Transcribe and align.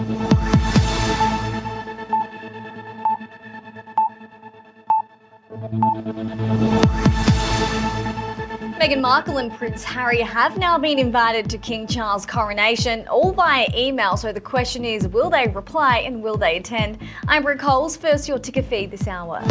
Meghan 0.00 0.16
Markle 9.02 9.36
and 9.36 9.52
Prince 9.52 9.84
Harry 9.84 10.22
have 10.22 10.56
now 10.56 10.78
been 10.78 10.98
invited 10.98 11.50
to 11.50 11.58
King 11.58 11.86
Charles' 11.86 12.24
coronation, 12.24 13.06
all 13.08 13.32
via 13.32 13.68
email. 13.76 14.16
So 14.16 14.32
the 14.32 14.40
question 14.40 14.86
is 14.86 15.06
will 15.06 15.28
they 15.28 15.48
reply 15.48 15.98
and 15.98 16.22
will 16.22 16.38
they 16.38 16.56
attend? 16.56 16.96
I'm 17.28 17.42
Brooke 17.42 17.58
Coles. 17.58 17.94
First, 17.94 18.26
your 18.26 18.38
ticker 18.38 18.62
feed 18.62 18.90
this 18.90 19.06
hour. 19.06 19.42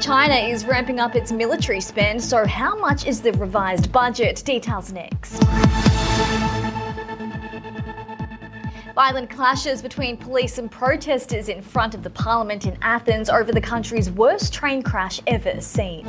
China 0.00 0.34
is 0.34 0.64
ramping 0.64 1.00
up 1.00 1.16
its 1.16 1.32
military 1.32 1.80
spend, 1.80 2.22
so 2.22 2.46
how 2.46 2.78
much 2.78 3.06
is 3.06 3.22
the 3.22 3.32
revised 3.32 3.90
budget? 3.90 4.40
Details 4.44 4.92
next. 4.92 5.42
Violent 8.94 9.28
clashes 9.28 9.82
between 9.82 10.16
police 10.16 10.58
and 10.58 10.70
protesters 10.70 11.48
in 11.48 11.60
front 11.60 11.96
of 11.96 12.04
the 12.04 12.10
parliament 12.10 12.64
in 12.64 12.78
Athens 12.80 13.28
over 13.28 13.50
the 13.50 13.60
country's 13.60 14.08
worst 14.08 14.54
train 14.54 14.84
crash 14.84 15.20
ever 15.26 15.60
seen. 15.60 16.06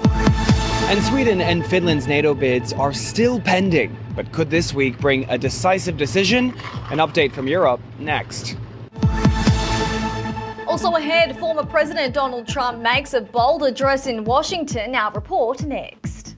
And 0.87 1.03
Sweden 1.03 1.41
and 1.41 1.65
Finland's 1.65 2.05
NATO 2.05 2.35
bids 2.35 2.73
are 2.73 2.93
still 2.93 3.41
pending. 3.41 3.97
But 4.15 4.31
could 4.31 4.51
this 4.51 4.71
week 4.71 4.99
bring 4.99 5.27
a 5.31 5.37
decisive 5.37 5.97
decision? 5.97 6.51
An 6.91 6.99
update 6.99 7.31
from 7.31 7.47
Europe 7.47 7.81
next. 7.97 8.55
Also 10.67 10.95
ahead, 10.95 11.39
former 11.39 11.65
President 11.65 12.13
Donald 12.13 12.47
Trump 12.47 12.83
makes 12.83 13.15
a 13.15 13.21
bold 13.21 13.63
address 13.63 14.05
in 14.05 14.23
Washington. 14.25 14.93
Our 14.93 15.11
report 15.11 15.63
next. 15.63 16.35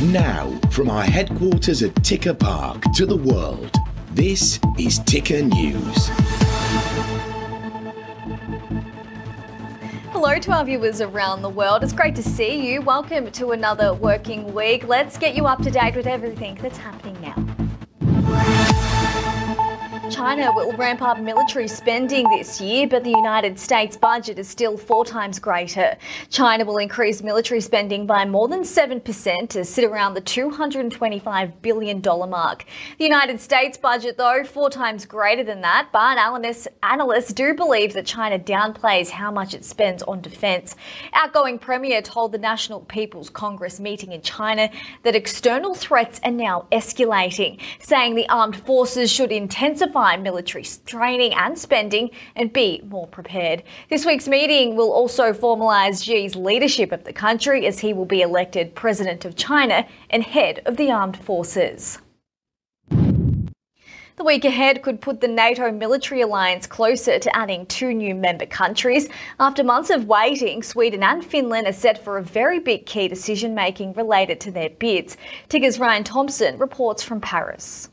Now, 0.00 0.56
from 0.70 0.90
our 0.90 1.02
headquarters 1.02 1.82
at 1.82 1.94
Ticker 2.04 2.34
Park 2.34 2.82
to 2.94 3.04
the 3.04 3.16
world, 3.16 3.79
this 4.12 4.58
is 4.78 4.98
Ticker 5.00 5.40
News. 5.40 6.08
Hello 10.10 10.38
to 10.38 10.52
our 10.52 10.64
viewers 10.64 11.00
around 11.00 11.42
the 11.42 11.48
world. 11.48 11.84
It's 11.84 11.92
great 11.92 12.16
to 12.16 12.22
see 12.22 12.72
you. 12.72 12.82
Welcome 12.82 13.30
to 13.30 13.52
another 13.52 13.94
working 13.94 14.52
week. 14.52 14.86
Let's 14.88 15.16
get 15.16 15.34
you 15.34 15.46
up 15.46 15.62
to 15.62 15.70
date 15.70 15.94
with 15.94 16.06
everything 16.06 16.58
that's 16.60 16.76
happening 16.76 17.20
now. 17.22 17.49
China 20.20 20.52
will 20.52 20.72
ramp 20.72 21.00
up 21.00 21.18
military 21.18 21.66
spending 21.66 22.28
this 22.28 22.60
year, 22.60 22.86
but 22.86 23.02
the 23.04 23.08
United 23.08 23.58
States 23.58 23.96
budget 23.96 24.38
is 24.38 24.46
still 24.46 24.76
four 24.76 25.02
times 25.02 25.38
greater. 25.38 25.96
China 26.28 26.66
will 26.66 26.76
increase 26.76 27.22
military 27.22 27.62
spending 27.62 28.04
by 28.04 28.26
more 28.26 28.46
than 28.46 28.60
7% 28.60 29.48
to 29.48 29.64
sit 29.64 29.82
around 29.82 30.12
the 30.12 30.20
$225 30.20 31.52
billion 31.62 32.02
mark. 32.02 32.66
The 32.98 33.04
United 33.04 33.40
States 33.40 33.78
budget, 33.78 34.18
though, 34.18 34.44
four 34.44 34.68
times 34.68 35.06
greater 35.06 35.42
than 35.42 35.62
that, 35.62 35.88
but 35.90 36.18
analysts, 36.18 36.68
analysts 36.82 37.32
do 37.32 37.54
believe 37.54 37.94
that 37.94 38.04
China 38.04 38.38
downplays 38.38 39.08
how 39.08 39.30
much 39.30 39.54
it 39.54 39.64
spends 39.64 40.02
on 40.02 40.20
defence. 40.20 40.76
Outgoing 41.14 41.58
Premier 41.58 42.02
told 42.02 42.32
the 42.32 42.38
National 42.38 42.80
People's 42.80 43.30
Congress 43.30 43.80
meeting 43.80 44.12
in 44.12 44.20
China 44.20 44.68
that 45.02 45.16
external 45.16 45.74
threats 45.74 46.20
are 46.24 46.30
now 46.30 46.66
escalating, 46.70 47.58
saying 47.78 48.16
the 48.16 48.28
armed 48.28 48.56
forces 48.66 49.10
should 49.10 49.32
intensify 49.32 50.09
military 50.16 50.64
training 50.86 51.34
and 51.34 51.58
spending 51.58 52.10
and 52.36 52.52
be 52.52 52.82
more 52.88 53.06
prepared. 53.06 53.62
This 53.88 54.06
week's 54.06 54.28
meeting 54.28 54.76
will 54.76 54.92
also 54.92 55.32
formalise 55.32 56.04
Xi's 56.04 56.36
leadership 56.36 56.92
of 56.92 57.04
the 57.04 57.12
country 57.12 57.66
as 57.66 57.78
he 57.78 57.92
will 57.92 58.04
be 58.04 58.22
elected 58.22 58.74
president 58.74 59.24
of 59.24 59.36
China 59.36 59.86
and 60.10 60.22
head 60.22 60.62
of 60.66 60.76
the 60.76 60.90
armed 60.90 61.16
forces. 61.16 61.98
The 64.20 64.24
week 64.24 64.44
ahead 64.44 64.82
could 64.82 65.00
put 65.00 65.22
the 65.22 65.28
NATO 65.28 65.72
military 65.72 66.20
alliance 66.20 66.66
closer 66.66 67.18
to 67.18 67.34
adding 67.36 67.64
two 67.64 67.94
new 67.94 68.14
member 68.14 68.44
countries. 68.44 69.08
After 69.38 69.64
months 69.64 69.88
of 69.88 70.08
waiting, 70.08 70.62
Sweden 70.62 71.02
and 71.02 71.24
Finland 71.24 71.66
are 71.66 71.72
set 71.72 72.04
for 72.04 72.18
a 72.18 72.22
very 72.22 72.58
big 72.58 72.84
key 72.84 73.08
decision 73.08 73.54
making 73.54 73.94
related 73.94 74.40
to 74.40 74.50
their 74.50 74.68
bids. 74.68 75.16
Ticker's 75.48 75.78
Ryan 75.78 76.04
Thompson 76.04 76.58
reports 76.58 77.02
from 77.02 77.22
Paris. 77.22 77.88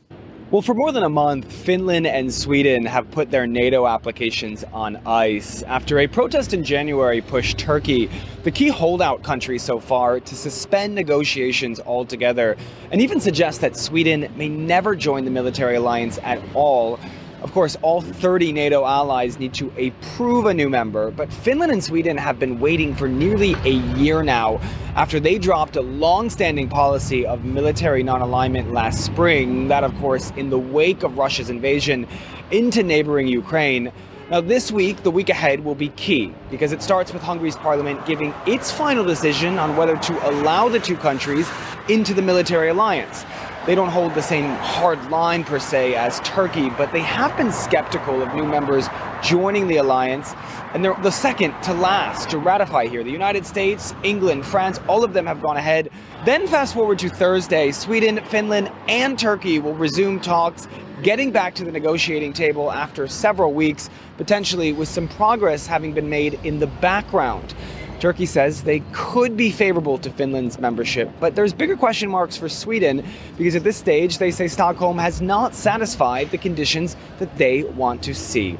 Well, 0.50 0.62
for 0.62 0.72
more 0.72 0.92
than 0.92 1.02
a 1.02 1.10
month, 1.10 1.52
Finland 1.52 2.06
and 2.06 2.32
Sweden 2.32 2.86
have 2.86 3.10
put 3.10 3.30
their 3.30 3.46
NATO 3.46 3.86
applications 3.86 4.64
on 4.72 4.96
ice 5.04 5.62
after 5.64 5.98
a 5.98 6.06
protest 6.06 6.54
in 6.54 6.64
January 6.64 7.20
pushed 7.20 7.58
Turkey, 7.58 8.08
the 8.44 8.50
key 8.50 8.68
holdout 8.68 9.22
country 9.22 9.58
so 9.58 9.78
far, 9.78 10.20
to 10.20 10.34
suspend 10.34 10.94
negotiations 10.94 11.80
altogether 11.80 12.56
and 12.90 13.02
even 13.02 13.20
suggest 13.20 13.60
that 13.60 13.76
Sweden 13.76 14.32
may 14.36 14.48
never 14.48 14.96
join 14.96 15.26
the 15.26 15.30
military 15.30 15.76
alliance 15.76 16.18
at 16.22 16.40
all. 16.54 16.98
Of 17.40 17.52
course, 17.52 17.76
all 17.82 18.00
30 18.00 18.50
NATO 18.52 18.84
allies 18.84 19.38
need 19.38 19.54
to 19.54 19.72
approve 19.78 20.46
a 20.46 20.54
new 20.54 20.68
member, 20.68 21.12
but 21.12 21.32
Finland 21.32 21.70
and 21.70 21.82
Sweden 21.82 22.16
have 22.16 22.40
been 22.40 22.58
waiting 22.58 22.96
for 22.96 23.06
nearly 23.06 23.54
a 23.64 23.74
year 23.96 24.24
now 24.24 24.60
after 24.96 25.20
they 25.20 25.38
dropped 25.38 25.76
a 25.76 25.80
long 25.80 26.30
standing 26.30 26.68
policy 26.68 27.24
of 27.24 27.44
military 27.44 28.02
non 28.02 28.22
alignment 28.22 28.72
last 28.72 29.04
spring. 29.04 29.68
That, 29.68 29.84
of 29.84 29.96
course, 29.98 30.32
in 30.36 30.50
the 30.50 30.58
wake 30.58 31.04
of 31.04 31.16
Russia's 31.16 31.48
invasion 31.48 32.08
into 32.50 32.82
neighboring 32.82 33.28
Ukraine. 33.28 33.92
Now, 34.30 34.40
this 34.40 34.72
week, 34.72 35.04
the 35.04 35.10
week 35.10 35.28
ahead, 35.28 35.64
will 35.64 35.76
be 35.76 35.90
key 35.90 36.34
because 36.50 36.72
it 36.72 36.82
starts 36.82 37.12
with 37.12 37.22
Hungary's 37.22 37.56
parliament 37.56 38.04
giving 38.04 38.34
its 38.46 38.72
final 38.72 39.04
decision 39.04 39.60
on 39.60 39.76
whether 39.76 39.96
to 39.96 40.28
allow 40.28 40.68
the 40.68 40.80
two 40.80 40.96
countries 40.96 41.48
into 41.88 42.12
the 42.12 42.20
military 42.20 42.68
alliance. 42.68 43.24
They 43.68 43.74
don't 43.74 43.90
hold 43.90 44.14
the 44.14 44.22
same 44.22 44.48
hard 44.54 45.10
line 45.10 45.44
per 45.44 45.58
se 45.58 45.94
as 45.94 46.20
Turkey, 46.20 46.70
but 46.70 46.90
they 46.90 47.02
have 47.02 47.36
been 47.36 47.52
skeptical 47.52 48.22
of 48.22 48.34
new 48.34 48.46
members 48.46 48.88
joining 49.22 49.68
the 49.68 49.76
alliance. 49.76 50.32
And 50.72 50.82
they're 50.82 50.96
the 51.02 51.10
second 51.10 51.52
to 51.64 51.74
last 51.74 52.30
to 52.30 52.38
ratify 52.38 52.86
here. 52.86 53.04
The 53.04 53.10
United 53.10 53.44
States, 53.44 53.92
England, 54.02 54.46
France, 54.46 54.80
all 54.88 55.04
of 55.04 55.12
them 55.12 55.26
have 55.26 55.42
gone 55.42 55.58
ahead. 55.58 55.90
Then, 56.24 56.46
fast 56.46 56.72
forward 56.72 56.98
to 57.00 57.10
Thursday, 57.10 57.70
Sweden, 57.70 58.24
Finland, 58.24 58.72
and 58.88 59.18
Turkey 59.18 59.58
will 59.58 59.74
resume 59.74 60.18
talks, 60.18 60.66
getting 61.02 61.30
back 61.30 61.54
to 61.56 61.64
the 61.64 61.70
negotiating 61.70 62.32
table 62.32 62.72
after 62.72 63.06
several 63.06 63.52
weeks, 63.52 63.90
potentially 64.16 64.72
with 64.72 64.88
some 64.88 65.08
progress 65.08 65.66
having 65.66 65.92
been 65.92 66.08
made 66.08 66.40
in 66.42 66.58
the 66.58 66.68
background. 66.68 67.54
Turkey 68.00 68.26
says 68.26 68.62
they 68.62 68.80
could 68.92 69.36
be 69.36 69.50
favorable 69.50 69.98
to 69.98 70.10
Finland's 70.10 70.58
membership, 70.58 71.10
but 71.18 71.34
there's 71.34 71.52
bigger 71.52 71.76
question 71.76 72.08
marks 72.08 72.36
for 72.36 72.48
Sweden 72.48 73.04
because 73.36 73.56
at 73.56 73.64
this 73.64 73.76
stage 73.76 74.18
they 74.18 74.30
say 74.30 74.46
Stockholm 74.46 74.98
has 74.98 75.20
not 75.20 75.54
satisfied 75.54 76.30
the 76.30 76.38
conditions 76.38 76.96
that 77.18 77.36
they 77.38 77.64
want 77.64 78.02
to 78.04 78.14
see. 78.14 78.56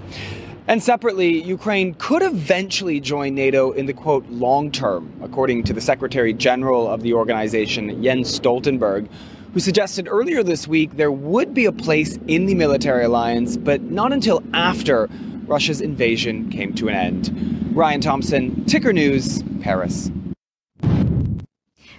And 0.67 0.83
separately, 0.83 1.43
Ukraine 1.43 1.95
could 1.95 2.23
eventually 2.23 3.01
join 3.01 3.35
NATO 3.35 3.73
in 3.73 3.87
the 3.87 3.95
quote 3.95 4.29
long 4.29 4.71
term, 4.71 5.11
according 5.23 5.63
to 5.65 5.73
the 5.73 5.81
Secretary 5.81 6.35
General 6.35 6.89
of 6.89 7.03
the 7.03 7.15
organization, 7.15 8.03
Jens 8.03 8.39
Stoltenberg, 8.39 9.09
who 9.55 9.61
suggested 9.61 10.09
earlier 10.11 10.43
this 10.43 10.69
week 10.69 10.97
there 10.97 11.13
would 11.13 11.55
be 11.55 11.65
a 11.65 11.73
place 11.73 12.19
in 12.27 12.47
the 12.47 12.55
military 12.55 13.05
alliance, 13.05 13.57
but 13.57 13.83
not 13.83 14.13
until 14.13 14.43
after 14.53 15.09
Russia's 15.47 15.81
invasion 15.81 16.51
came 16.51 16.75
to 16.75 16.89
an 16.89 16.95
end. 16.95 17.68
Ryan 17.79 18.01
Thompson, 18.01 18.65
Ticker 18.65 18.93
News, 18.93 19.41
Paris. 19.61 20.11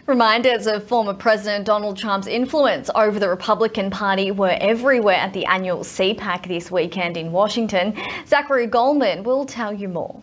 Reminders 0.08 0.68
of 0.68 0.84
former 0.84 1.14
President 1.14 1.66
Donald 1.66 1.96
Trump's 1.96 2.28
influence 2.28 2.90
over 2.96 3.18
the 3.18 3.30
Republican 3.30 3.90
Party 3.90 4.30
were 4.30 4.58
everywhere 4.60 5.16
at 5.16 5.32
the 5.32 5.46
annual 5.46 5.86
CPAC 5.86 6.50
this 6.50 6.70
weekend 6.70 7.16
in 7.16 7.32
Washington. 7.32 7.96
Zachary 8.28 8.68
Goldman 8.68 9.24
will 9.24 9.46
tell 9.46 9.72
you 9.72 9.88
more. 9.88 10.22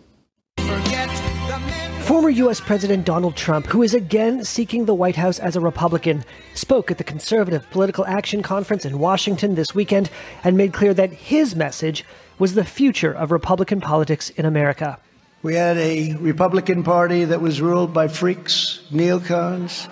Former 2.01 2.29
U.S. 2.29 2.61
President 2.61 3.03
Donald 3.03 3.35
Trump, 3.35 3.65
who 3.65 3.81
is 3.81 3.95
again 3.95 4.45
seeking 4.45 4.85
the 4.85 4.93
White 4.93 5.15
House 5.15 5.39
as 5.39 5.55
a 5.55 5.59
Republican, 5.59 6.23
spoke 6.53 6.91
at 6.91 6.99
the 6.99 7.03
Conservative 7.03 7.67
Political 7.71 8.05
Action 8.05 8.43
Conference 8.43 8.85
in 8.85 8.99
Washington 8.99 9.55
this 9.55 9.73
weekend 9.73 10.11
and 10.43 10.55
made 10.55 10.71
clear 10.71 10.93
that 10.93 11.11
his 11.11 11.55
message 11.55 12.05
was 12.37 12.53
the 12.53 12.63
future 12.63 13.11
of 13.11 13.31
Republican 13.31 13.81
politics 13.81 14.29
in 14.29 14.45
America. 14.45 14.99
We 15.47 15.55
had 15.55 15.77
a 15.77 16.13
Republican 16.15 16.83
Party 16.83 17.23
that 17.23 17.39
was 17.39 17.61
ruled 17.61 17.93
by 17.93 18.09
freaks, 18.09 18.81
neocons, 18.91 19.89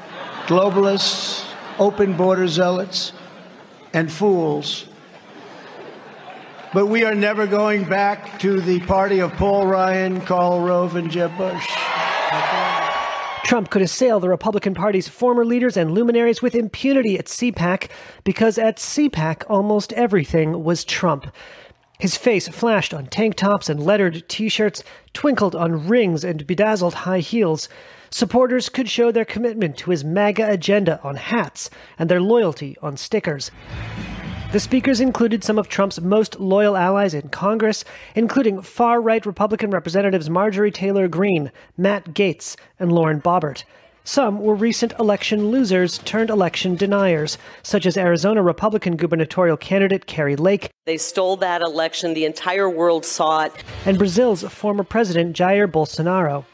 globalists, 0.47 1.49
open 1.79 2.17
border 2.17 2.49
zealots, 2.49 3.13
and 3.93 4.11
fools. 4.11 4.83
But 6.73 6.87
we 6.87 7.05
are 7.05 7.15
never 7.15 7.47
going 7.47 7.85
back 7.85 8.37
to 8.39 8.59
the 8.59 8.81
party 8.81 9.19
of 9.19 9.31
Paul 9.35 9.65
Ryan, 9.65 10.19
Karl 10.19 10.59
Rove, 10.59 10.97
and 10.97 11.09
Jeb 11.09 11.37
Bush. 11.37 11.65
Trump 13.45 13.69
could 13.69 13.81
assail 13.81 14.19
the 14.19 14.27
Republican 14.27 14.73
Party's 14.73 15.07
former 15.07 15.45
leaders 15.45 15.77
and 15.77 15.93
luminaries 15.93 16.41
with 16.41 16.53
impunity 16.53 17.17
at 17.17 17.27
CPAC 17.27 17.89
because 18.25 18.57
at 18.57 18.75
CPAC 18.75 19.43
almost 19.47 19.93
everything 19.93 20.65
was 20.65 20.83
Trump. 20.83 21.33
His 21.97 22.17
face 22.17 22.47
flashed 22.47 22.93
on 22.93 23.07
tank 23.07 23.35
tops 23.35 23.69
and 23.69 23.79
lettered 23.81 24.27
t 24.27 24.49
shirts, 24.49 24.83
twinkled 25.13 25.55
on 25.55 25.87
rings 25.87 26.23
and 26.23 26.45
bedazzled 26.45 26.93
high 26.93 27.19
heels. 27.19 27.69
Supporters 28.09 28.69
could 28.69 28.89
show 28.89 29.11
their 29.11 29.25
commitment 29.25 29.77
to 29.77 29.91
his 29.91 30.03
MAGA 30.03 30.49
agenda 30.49 30.99
on 31.03 31.15
hats 31.15 31.69
and 31.97 32.09
their 32.09 32.21
loyalty 32.21 32.75
on 32.81 32.97
stickers. 32.97 33.51
The 34.51 34.59
speakers 34.59 35.01
included 35.01 35.43
some 35.43 35.57
of 35.57 35.67
Trump's 35.67 35.99
most 35.99 36.39
loyal 36.39 36.77
allies 36.77 37.13
in 37.13 37.29
Congress, 37.29 37.83
including 38.13 38.61
far 38.61 39.01
right 39.01 39.25
Republican 39.25 39.71
Representatives 39.71 40.29
Marjorie 40.29 40.71
Taylor 40.71 41.07
Greene, 41.07 41.51
Matt 41.77 42.13
Gaetz, 42.13 42.55
and 42.79 42.91
Lauren 42.91 43.19
Boebert. 43.21 43.63
Some 44.07 44.39
were 44.39 44.53
recent 44.53 44.93
election 44.99 45.47
losers 45.47 45.97
turned 45.97 46.29
election 46.29 46.75
deniers, 46.75 47.39
such 47.63 47.87
as 47.87 47.97
Arizona 47.97 48.43
Republican 48.43 48.97
gubernatorial 48.97 49.57
candidate 49.57 50.05
Kari 50.05 50.35
Lake. 50.35 50.69
They 50.85 50.97
stole 50.97 51.37
that 51.37 51.63
election. 51.63 52.13
The 52.13 52.25
entire 52.25 52.69
world 52.69 53.03
saw 53.03 53.45
it. 53.45 53.51
And 53.83 53.97
Brazil's 53.97 54.43
former 54.43 54.83
president 54.83 55.35
Jair 55.35 55.65
Bolsonaro. 55.67 56.45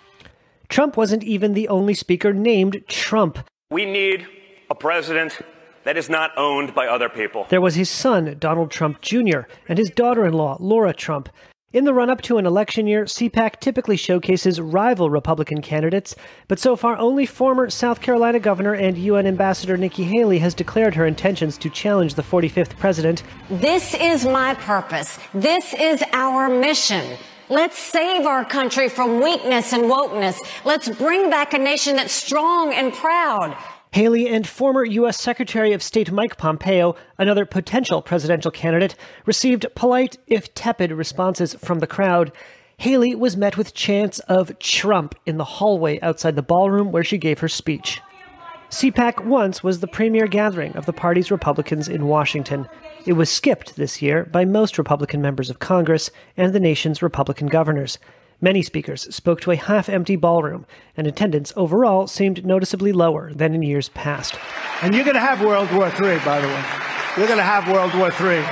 Trump 0.69 0.95
wasn't 0.95 1.25
even 1.25 1.53
the 1.53 1.67
only 1.67 1.93
speaker 1.93 2.31
named 2.31 2.81
Trump. 2.87 3.37
We 3.69 3.83
need 3.83 4.25
a 4.69 4.75
president 4.75 5.37
that 5.83 5.97
is 5.97 6.09
not 6.09 6.31
owned 6.37 6.73
by 6.73 6.87
other 6.87 7.09
people. 7.09 7.47
There 7.49 7.59
was 7.59 7.75
his 7.75 7.89
son, 7.89 8.37
Donald 8.39 8.71
Trump 8.71 9.01
Jr., 9.01 9.41
and 9.67 9.77
his 9.77 9.89
daughter 9.89 10.25
in 10.25 10.31
law, 10.31 10.55
Laura 10.61 10.93
Trump. 10.93 11.27
In 11.73 11.85
the 11.85 11.93
run 11.93 12.09
up 12.09 12.21
to 12.23 12.37
an 12.37 12.45
election 12.45 12.85
year, 12.85 13.05
CPAC 13.05 13.61
typically 13.61 13.95
showcases 13.95 14.59
rival 14.59 15.09
Republican 15.09 15.61
candidates, 15.61 16.17
but 16.49 16.59
so 16.59 16.75
far 16.75 16.97
only 16.97 17.25
former 17.25 17.69
South 17.69 18.01
Carolina 18.01 18.41
Governor 18.41 18.73
and 18.73 18.97
UN 18.97 19.25
Ambassador 19.25 19.77
Nikki 19.77 20.03
Haley 20.03 20.39
has 20.39 20.53
declared 20.53 20.95
her 20.95 21.05
intentions 21.05 21.57
to 21.59 21.69
challenge 21.69 22.15
the 22.15 22.23
45th 22.23 22.77
president. 22.77 23.23
This 23.49 23.93
is 23.93 24.25
my 24.25 24.53
purpose. 24.55 25.17
This 25.33 25.73
is 25.73 26.03
our 26.11 26.49
mission. 26.49 27.17
Let's 27.47 27.77
save 27.77 28.25
our 28.25 28.43
country 28.43 28.89
from 28.89 29.21
weakness 29.21 29.71
and 29.71 29.83
wokeness. 29.83 30.39
Let's 30.65 30.89
bring 30.89 31.29
back 31.29 31.53
a 31.53 31.57
nation 31.57 31.95
that's 31.95 32.13
strong 32.13 32.73
and 32.73 32.91
proud. 32.91 33.55
Haley 33.93 34.29
and 34.29 34.47
former 34.47 34.85
U.S. 34.85 35.19
Secretary 35.19 35.73
of 35.73 35.83
State 35.83 36.13
Mike 36.13 36.37
Pompeo, 36.37 36.95
another 37.17 37.45
potential 37.45 38.01
presidential 38.01 38.49
candidate, 38.49 38.95
received 39.25 39.65
polite, 39.75 40.17
if 40.27 40.53
tepid, 40.53 40.93
responses 40.93 41.55
from 41.55 41.79
the 41.79 41.87
crowd. 41.87 42.31
Haley 42.77 43.15
was 43.15 43.35
met 43.35 43.57
with 43.57 43.73
chants 43.73 44.19
of 44.19 44.57
Trump 44.59 45.13
in 45.25 45.35
the 45.35 45.43
hallway 45.43 45.99
outside 45.99 46.37
the 46.37 46.41
ballroom 46.41 46.93
where 46.93 47.03
she 47.03 47.17
gave 47.17 47.39
her 47.39 47.49
speech. 47.49 47.99
CPAC 48.69 49.25
once 49.25 49.61
was 49.61 49.81
the 49.81 49.87
premier 49.87 50.25
gathering 50.25 50.73
of 50.77 50.85
the 50.85 50.93
party's 50.93 51.29
Republicans 51.29 51.89
in 51.89 52.07
Washington. 52.07 52.69
It 53.05 53.13
was 53.13 53.29
skipped 53.29 53.75
this 53.75 54.01
year 54.01 54.23
by 54.23 54.45
most 54.45 54.77
Republican 54.77 55.21
members 55.21 55.49
of 55.49 55.59
Congress 55.59 56.09
and 56.37 56.53
the 56.53 56.61
nation's 56.61 57.01
Republican 57.01 57.47
governors. 57.47 57.99
Many 58.43 58.63
speakers 58.63 59.03
spoke 59.13 59.39
to 59.41 59.51
a 59.51 59.55
half 59.55 59.87
empty 59.87 60.15
ballroom, 60.15 60.65
and 60.97 61.05
attendance 61.05 61.53
overall 61.55 62.07
seemed 62.07 62.43
noticeably 62.43 62.91
lower 62.91 63.31
than 63.31 63.53
in 63.53 63.61
years 63.61 63.89
past. 63.89 64.35
And 64.81 64.95
you're 64.95 65.03
going 65.03 65.13
to 65.13 65.19
have 65.19 65.45
World 65.45 65.71
War 65.71 65.89
III, 65.89 66.17
by 66.25 66.41
the 66.41 66.47
way. 66.47 66.63
You're 67.17 67.27
going 67.27 67.37
to 67.37 67.43
have 67.43 67.67
World 67.67 67.93
War 67.93 68.07
III. 68.07 68.43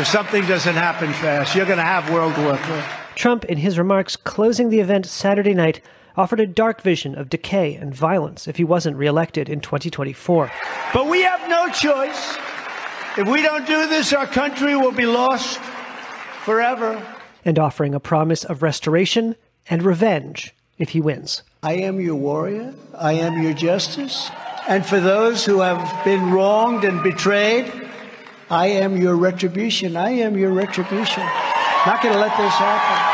If 0.00 0.06
something 0.06 0.46
doesn't 0.46 0.76
happen 0.76 1.12
fast, 1.14 1.56
you're 1.56 1.66
going 1.66 1.78
to 1.78 1.82
have 1.82 2.08
World 2.12 2.38
War 2.38 2.54
III. 2.54 2.84
Trump, 3.16 3.44
in 3.46 3.58
his 3.58 3.76
remarks 3.76 4.14
closing 4.14 4.68
the 4.68 4.78
event 4.78 5.04
Saturday 5.04 5.52
night, 5.52 5.80
offered 6.16 6.38
a 6.38 6.46
dark 6.46 6.80
vision 6.80 7.16
of 7.16 7.28
decay 7.28 7.74
and 7.74 7.92
violence 7.92 8.46
if 8.46 8.56
he 8.56 8.62
wasn't 8.62 8.96
reelected 8.96 9.48
in 9.48 9.58
2024. 9.58 10.52
But 10.92 11.08
we 11.08 11.22
have 11.22 11.48
no 11.48 11.66
choice. 11.70 12.36
If 13.18 13.26
we 13.26 13.42
don't 13.42 13.66
do 13.66 13.88
this, 13.88 14.12
our 14.12 14.28
country 14.28 14.76
will 14.76 14.92
be 14.92 15.06
lost 15.06 15.58
forever 16.44 17.04
and 17.44 17.58
offering 17.58 17.94
a 17.94 18.00
promise 18.00 18.44
of 18.44 18.62
restoration 18.62 19.36
and 19.68 19.82
revenge 19.82 20.54
if 20.78 20.90
he 20.90 21.00
wins. 21.00 21.42
I 21.62 21.74
am 21.74 22.00
your 22.00 22.16
warrior. 22.16 22.74
I 22.96 23.14
am 23.14 23.42
your 23.42 23.54
justice. 23.54 24.30
And 24.68 24.84
for 24.84 25.00
those 25.00 25.44
who 25.44 25.60
have 25.60 26.04
been 26.04 26.30
wronged 26.30 26.84
and 26.84 27.02
betrayed, 27.02 27.72
I 28.50 28.66
am 28.66 28.96
your 28.96 29.16
retribution. 29.16 29.96
I 29.96 30.10
am 30.10 30.36
your 30.36 30.50
retribution. 30.50 31.22
Not 31.86 32.02
going 32.02 32.14
to 32.14 32.20
let 32.20 32.36
this 32.36 32.52
happen. 32.54 33.10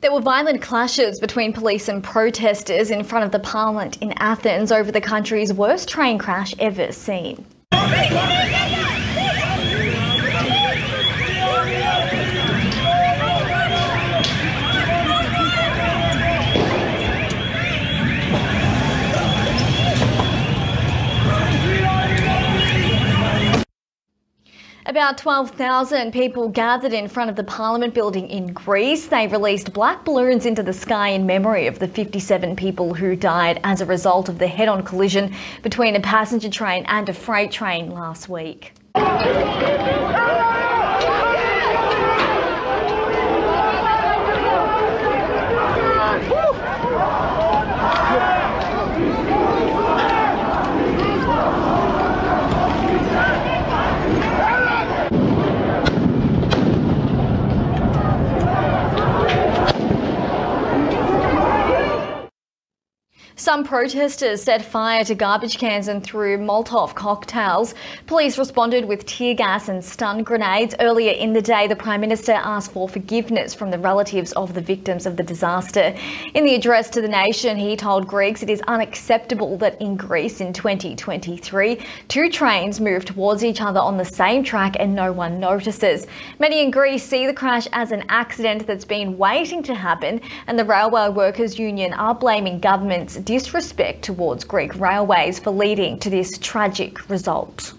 There 0.00 0.12
were 0.12 0.20
violent 0.20 0.62
clashes 0.62 1.18
between 1.18 1.52
police 1.52 1.88
and 1.88 2.04
protesters 2.04 2.90
in 2.90 3.02
front 3.02 3.24
of 3.24 3.32
the 3.32 3.40
parliament 3.40 3.96
in 4.00 4.12
Athens 4.18 4.70
over 4.70 4.92
the 4.92 5.00
country's 5.00 5.52
worst 5.52 5.88
train 5.88 6.18
crash 6.18 6.54
ever 6.60 6.92
seen. 6.92 7.44
About 24.88 25.18
12,000 25.18 26.12
people 26.12 26.48
gathered 26.48 26.94
in 26.94 27.08
front 27.08 27.28
of 27.28 27.36
the 27.36 27.44
Parliament 27.44 27.92
building 27.92 28.26
in 28.30 28.54
Greece. 28.54 29.08
They 29.08 29.26
released 29.26 29.74
black 29.74 30.06
balloons 30.06 30.46
into 30.46 30.62
the 30.62 30.72
sky 30.72 31.08
in 31.08 31.26
memory 31.26 31.66
of 31.66 31.78
the 31.78 31.86
57 31.86 32.56
people 32.56 32.94
who 32.94 33.14
died 33.14 33.60
as 33.64 33.82
a 33.82 33.84
result 33.84 34.30
of 34.30 34.38
the 34.38 34.46
head 34.46 34.66
on 34.66 34.82
collision 34.82 35.34
between 35.62 35.94
a 35.94 36.00
passenger 36.00 36.48
train 36.48 36.86
and 36.88 37.06
a 37.06 37.12
freight 37.12 37.52
train 37.52 37.90
last 37.90 38.30
week. 38.30 38.72
Some 63.48 63.64
protesters 63.64 64.42
set 64.42 64.62
fire 64.62 65.04
to 65.04 65.14
garbage 65.14 65.56
cans 65.56 65.88
and 65.88 66.04
threw 66.04 66.36
Molotov 66.36 66.94
cocktails. 66.94 67.74
Police 68.06 68.36
responded 68.36 68.84
with 68.84 69.06
tear 69.06 69.32
gas 69.32 69.70
and 69.70 69.82
stun 69.82 70.22
grenades. 70.22 70.74
Earlier 70.80 71.12
in 71.12 71.32
the 71.32 71.40
day, 71.40 71.66
the 71.66 71.74
Prime 71.74 72.02
Minister 72.02 72.32
asked 72.32 72.72
for 72.72 72.90
forgiveness 72.90 73.54
from 73.54 73.70
the 73.70 73.78
relatives 73.78 74.32
of 74.32 74.52
the 74.52 74.60
victims 74.60 75.06
of 75.06 75.16
the 75.16 75.22
disaster. 75.22 75.96
In 76.34 76.44
the 76.44 76.56
address 76.56 76.90
to 76.90 77.00
the 77.00 77.08
nation, 77.08 77.56
he 77.56 77.74
told 77.74 78.06
Greeks 78.06 78.42
it 78.42 78.50
is 78.50 78.60
unacceptable 78.68 79.56
that 79.56 79.80
in 79.80 79.96
Greece 79.96 80.42
in 80.42 80.52
2023, 80.52 81.80
two 82.08 82.28
trains 82.28 82.82
move 82.82 83.06
towards 83.06 83.42
each 83.42 83.62
other 83.62 83.80
on 83.80 83.96
the 83.96 84.04
same 84.04 84.44
track 84.44 84.76
and 84.78 84.94
no 84.94 85.10
one 85.10 85.40
notices. 85.40 86.06
Many 86.38 86.62
in 86.62 86.70
Greece 86.70 87.02
see 87.02 87.26
the 87.26 87.32
crash 87.32 87.66
as 87.72 87.92
an 87.92 88.04
accident 88.10 88.66
that's 88.66 88.84
been 88.84 89.16
waiting 89.16 89.62
to 89.62 89.74
happen, 89.74 90.20
and 90.48 90.58
the 90.58 90.66
Railway 90.66 91.08
Workers 91.08 91.58
Union 91.58 91.94
are 91.94 92.14
blaming 92.14 92.60
governments 92.60 93.16
disrespect 93.38 94.02
towards 94.02 94.42
Greek 94.42 94.74
railways 94.80 95.38
for 95.38 95.52
leading 95.52 95.96
to 95.96 96.10
this 96.10 96.38
tragic 96.38 97.08
result. 97.08 97.72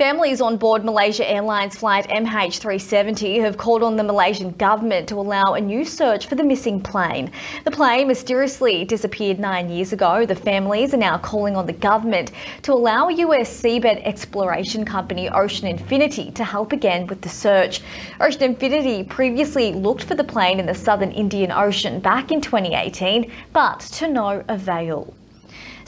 Families 0.00 0.40
on 0.40 0.56
board 0.56 0.82
Malaysia 0.82 1.30
Airlines 1.30 1.76
flight 1.76 2.08
MH370 2.08 3.42
have 3.42 3.58
called 3.58 3.82
on 3.82 3.96
the 3.96 4.02
Malaysian 4.02 4.52
government 4.52 5.06
to 5.10 5.16
allow 5.16 5.52
a 5.52 5.60
new 5.60 5.84
search 5.84 6.26
for 6.26 6.36
the 6.36 6.42
missing 6.42 6.80
plane. 6.80 7.30
The 7.66 7.70
plane 7.70 8.08
mysteriously 8.08 8.86
disappeared 8.86 9.38
nine 9.38 9.68
years 9.68 9.92
ago. 9.92 10.24
The 10.24 10.34
families 10.34 10.94
are 10.94 10.96
now 10.96 11.18
calling 11.18 11.54
on 11.54 11.66
the 11.66 11.74
government 11.74 12.32
to 12.62 12.72
allow 12.72 13.10
US 13.10 13.50
seabed 13.60 14.02
exploration 14.06 14.86
company 14.86 15.28
Ocean 15.28 15.66
Infinity 15.66 16.30
to 16.30 16.44
help 16.44 16.72
again 16.72 17.06
with 17.06 17.20
the 17.20 17.28
search. 17.28 17.82
Ocean 18.22 18.44
Infinity 18.44 19.04
previously 19.04 19.74
looked 19.74 20.04
for 20.04 20.14
the 20.14 20.24
plane 20.24 20.58
in 20.58 20.64
the 20.64 20.74
southern 20.74 21.10
Indian 21.10 21.52
Ocean 21.52 22.00
back 22.00 22.32
in 22.32 22.40
2018, 22.40 23.30
but 23.52 23.80
to 23.80 24.08
no 24.08 24.42
avail. 24.48 25.12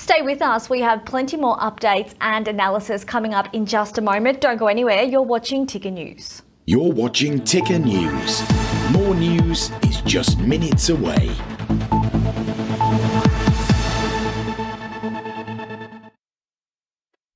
Stay 0.02 0.21
with 0.21 0.42
us. 0.42 0.68
We 0.68 0.80
have 0.80 1.04
plenty 1.04 1.37
more 1.37 1.56
updates 1.59 2.14
and 2.21 2.49
analysis 2.49 3.04
coming 3.04 3.35
up 3.35 3.54
in 3.54 3.66
just 3.66 3.99
a 3.99 4.00
moment. 4.00 4.40
Don't 4.40 4.56
go 4.56 4.66
anywhere. 4.66 5.04
You're 5.04 5.23
watching 5.23 5.64
Ticker 5.64 5.92
News. 5.92 6.42
You're 6.66 6.92
watching 6.92 7.44
Ticker 7.44 7.78
News. 7.78 8.42
More 8.90 9.14
news 9.14 9.71
is 9.85 10.00
just 10.00 10.40
minutes 10.40 10.88
away. 10.88 11.30